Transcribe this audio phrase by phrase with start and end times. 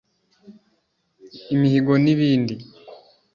[1.53, 2.55] imihigo n’ibindi